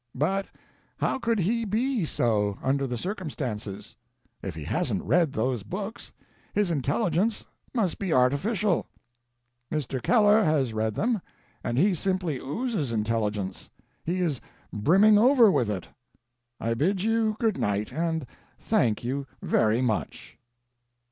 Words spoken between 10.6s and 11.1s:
read